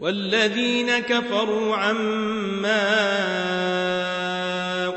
[0.00, 2.88] والذين كفروا عما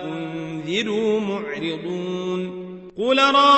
[0.04, 2.62] أنذروا معرضون
[2.98, 3.56] قل رأيتم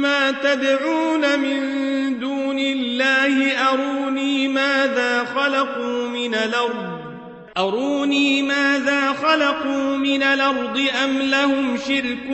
[0.00, 1.60] ما تدعون من
[2.20, 7.00] دون الله أروني ماذا خلقوا من الأرض
[7.58, 12.26] أروني ماذا خلقوا من الأرض أم لهم شرك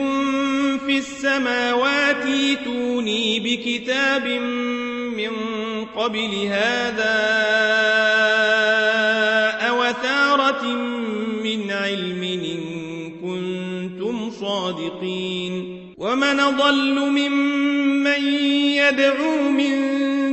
[0.85, 4.27] في السماوات يتوني بكتاب
[5.17, 5.31] من
[5.85, 7.17] قبل هذا
[9.69, 10.63] أوثارة
[11.43, 12.61] من علم إن
[13.21, 18.23] كنتم صادقين ومن ضل ممن
[18.77, 19.73] يدعو من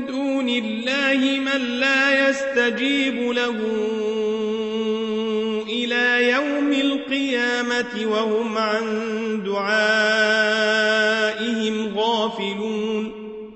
[0.06, 3.56] دون الله من لا يستجيب له
[5.68, 8.84] إلى يوم القيامة وهم عن
[9.44, 10.84] دعائهم
[11.98, 12.63] غافلون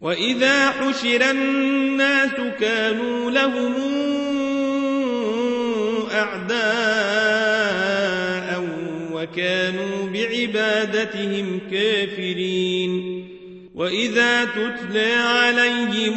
[0.09, 3.75] وإذا حشر الناس كانوا لهم
[6.13, 6.59] أعداء
[9.13, 13.25] وكانوا بعبادتهم كافرين
[13.75, 16.17] وإذا تتلى عليهم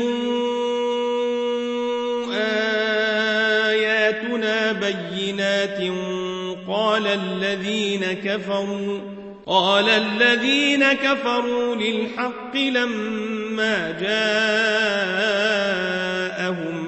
[3.71, 5.79] آياتنا بينات
[6.67, 8.99] قال الذين كفروا
[9.45, 14.41] قال الذين كفروا للحق لما جاءهم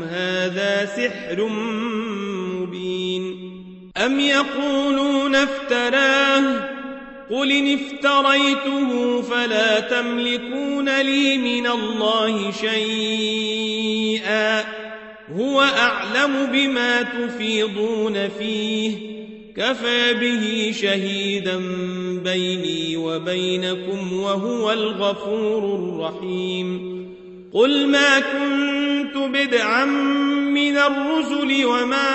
[0.04, 1.48] هذا سحر
[2.60, 3.52] مبين.
[4.06, 6.70] أم يقولون افتراه؟
[7.30, 13.64] قل إن افتريته فلا تملكون لي من الله شيئا.
[15.36, 19.14] هو أعلم بما تفيضون فيه.
[19.58, 21.58] كفى به شهيدا
[22.24, 26.94] بيني وبينكم وهو الغفور الرحيم.
[27.54, 29.86] قل ما كنت بدعا
[30.56, 32.10] من الرسل وما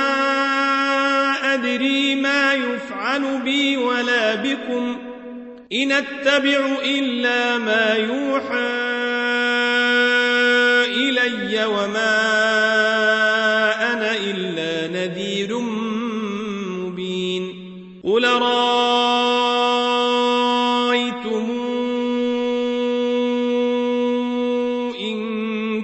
[1.54, 4.96] أدري ما يفعل بي ولا بكم.
[5.72, 8.88] إن أتبع إلا ما يوحى
[10.96, 12.47] إلي وما أنا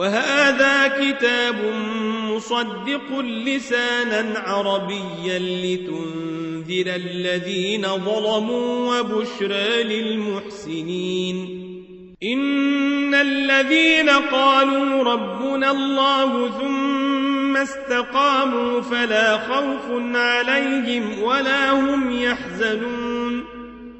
[0.00, 1.56] وهذا كتاب
[2.30, 11.36] مصدق لسانا عربيا لتنذر الذين ظلموا وبشرى للمحسنين.
[12.22, 23.44] إن الذين قالوا ربنا الله ثم استقاموا فلا خوف عليهم ولا هم يحزنون.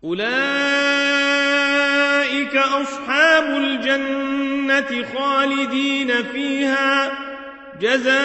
[0.05, 1.80] أولئك
[2.57, 7.13] أصحاب الجنة خالدين فيها
[7.81, 8.21] جزاء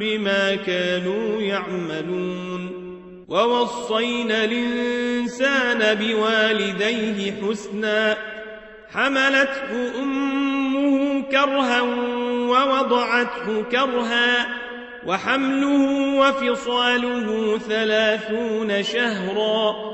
[0.00, 2.84] بما كانوا يعملون.
[3.28, 8.16] ووصينا الإنسان بوالديه حسنا
[8.94, 11.80] حملته أمه كرها
[12.50, 14.46] ووضعته كرها
[15.06, 19.93] وحمله وفصاله ثلاثون شهرا.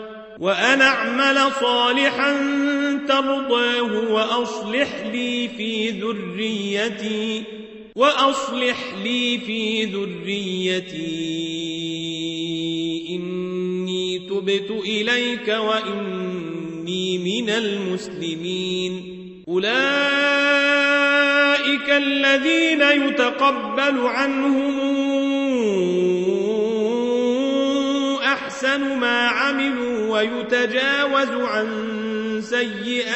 [0.41, 2.33] وأن أعمل صالحا
[3.07, 7.43] ترضاه وأصلح لي في ذريتي
[7.95, 11.31] وأصلح لي في ذريتي.
[13.09, 18.91] إني تبت إليك وإني من المسلمين.
[19.47, 19.71] أولئك
[21.89, 24.81] الذين يتقبل عنهم
[28.23, 29.90] أحسن ما عملوا.
[30.11, 31.67] ويتجاوز عن
[32.43, 33.11] سيئاتهم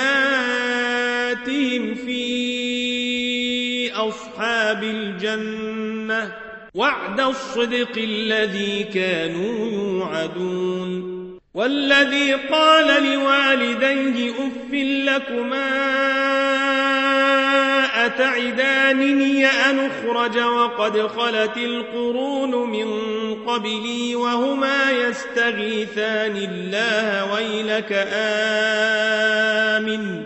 [1.96, 6.32] في أصحاب الجنة.
[6.76, 11.16] وعد الصدق الذي كانوا يوعدون.
[11.54, 16.15] والذي قال لوالديه أف لكما
[17.96, 22.88] أتعدانني أن أخرج وقد خلت القرون من
[23.48, 28.08] قبلي وهما يستغيثان الله ويلك
[29.74, 30.26] آمن.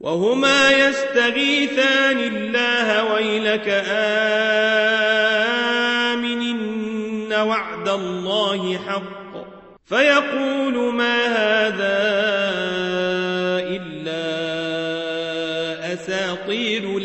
[0.00, 4.28] وهما يستغيثان الله ويلك آمن.
[6.42, 9.18] إن وعد الله حق.
[9.86, 12.67] فيقول ما هذا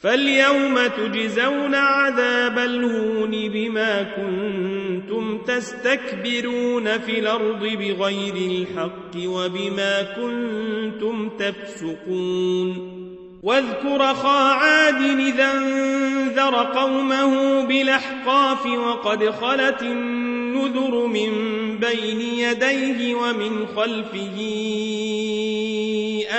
[0.00, 12.98] فاليوم تجزون عذاب الهون بما كنتم تستكبرون في الأرض بغير الحق وبما كنتم تفسقون.
[13.42, 21.30] واذكر خا عاد إذا انذر قومه بالأحقاف وقد خلت النذر من
[21.78, 24.38] بين يديه ومن خلفه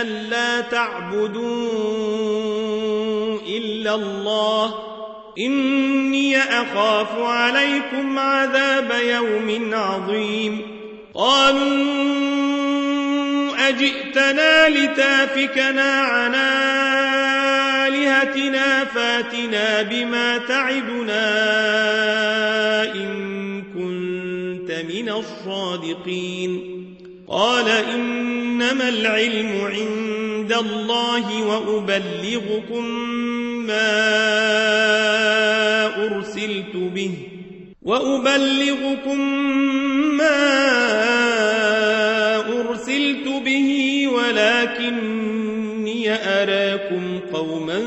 [0.02, 2.69] ألا تعبدوا
[3.90, 4.74] الله.
[5.40, 10.62] إني أخاف عليكم عذاب يوم عظيم.
[11.16, 12.10] قالوا
[13.70, 16.36] أجئتنا لتافكنا عن
[17.86, 21.24] آلهتنا فاتنا بما تعدنا
[22.96, 26.80] إن كنت من الصادقين.
[27.30, 32.86] قال إنما العلم عند الله وأبلغكم
[33.70, 34.00] ما
[36.06, 37.12] أرسلت به
[37.82, 39.20] وأبلغكم
[40.18, 40.40] ما
[42.60, 43.70] أرسلت به
[44.08, 47.82] ولكني أراكم قوما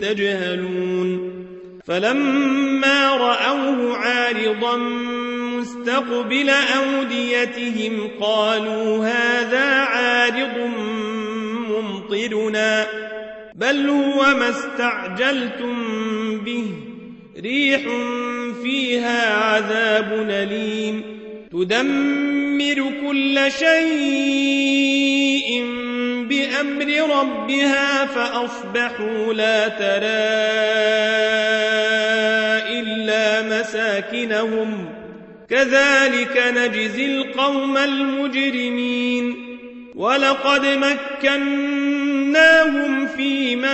[0.00, 1.32] تجهلون
[1.84, 4.76] فلما رأوه عارضا
[5.62, 10.58] مستقبل أوديتهم قالوا هذا عارض
[11.68, 12.86] ممطرنا
[13.54, 15.74] بل هو ما استعجلتم
[16.38, 16.64] به.
[17.40, 17.80] ريح
[18.62, 21.02] فيها عذاب أليم.
[21.52, 23.82] تدمر كل شيء
[26.28, 30.22] بأمر ربها فأصبحوا لا ترى
[32.80, 34.88] إلا مساكنهم.
[35.50, 39.52] كذلك نجزي القوم المجرمين.
[39.94, 40.66] ولقد
[42.32, 43.72] مكناهم في ماء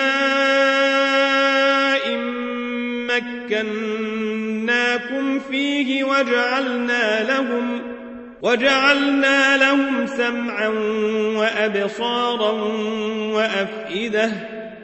[3.51, 7.83] مكناكم فيه وجعلنا لهم
[8.43, 10.69] وجعلنا لهم سمعا
[11.37, 12.53] وأبصارا
[13.33, 14.31] وأفئدة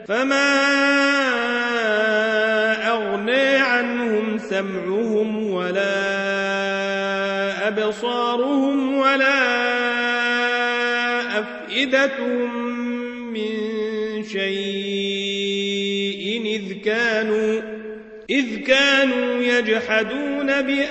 [0.07, 0.55] فما
[2.87, 6.15] أغني عنهم سمعهم ولا
[7.67, 9.65] أبصارهم ولا
[11.39, 12.64] أفئدتهم
[13.35, 15.25] من شيء
[16.45, 17.61] إذ كانوا
[18.29, 20.85] إذ كانوا يجحدون بآيات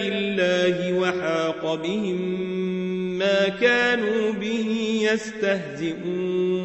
[0.00, 2.40] الله وحاق بهم
[3.18, 6.60] ما كانوا به يستهزئون.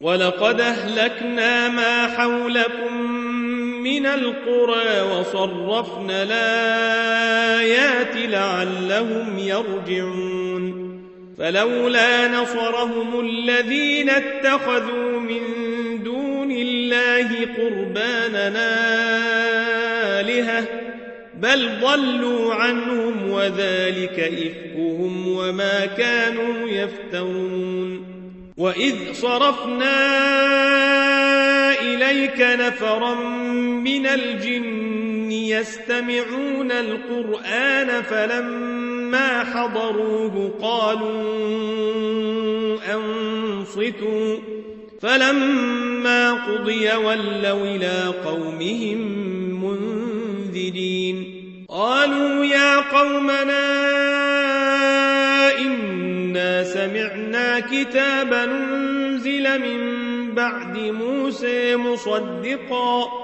[0.00, 3.10] ولقد أهلكنا ما حولكم
[3.82, 10.93] من القرى وصرفنا الآيات لعلهم يرجعون.
[11.38, 15.40] فلولا نصرهم الذين اتخذوا من
[16.02, 18.70] دون الله قرباننا
[20.20, 20.64] آلهة
[21.34, 28.14] بل ضلوا عنهم وذلك إفكهم وما كانوا يفترون.
[28.56, 29.94] وإذ صرفنا
[31.80, 33.14] إليك نفرا
[33.84, 38.02] من الجن يستمعون القرآن
[39.04, 41.14] فلما حضروه قالوا
[42.94, 44.36] أنصتوا
[45.00, 48.98] فلما قضي ولوا إلى قومهم
[49.64, 51.34] منذرين
[51.68, 53.64] قالوا يا قومنا
[55.58, 63.23] إنا سمعنا كتابا أنزل من بعد موسى مصدقا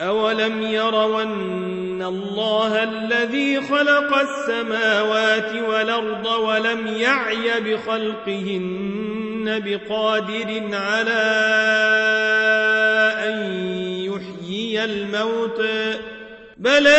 [0.00, 11.24] أولم يروا أن الله الذي خلق السماوات والأرض ولم يعي بخلقهن بقادر على
[13.18, 13.56] أن
[14.04, 15.60] يحيي الموت
[16.56, 16.96] بلى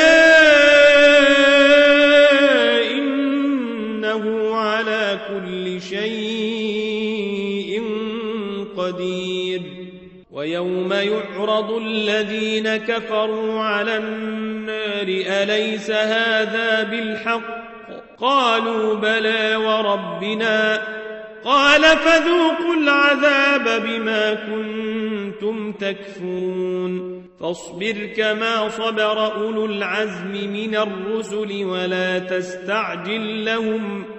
[2.91, 7.83] إنه على كل شيء
[8.77, 9.78] قدير
[10.31, 17.69] ويوم يعرض الذين كفروا على النار أليس هذا بالحق؟
[18.19, 20.81] قالوا بلى وربنا.
[21.43, 27.23] قال فذوقوا العذاب بما كنتم تكفرون.
[27.39, 34.18] فاصبر كما صبر أولو العزم من الرسل ولا تستعجل لهم.